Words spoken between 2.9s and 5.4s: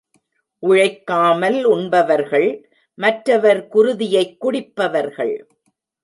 மற்றவர் குருதியைக் குடிப்பவர்கள்.